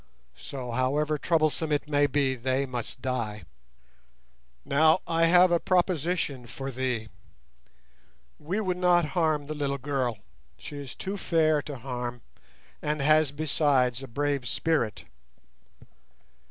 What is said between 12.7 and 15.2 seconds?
and has besides a brave spirit.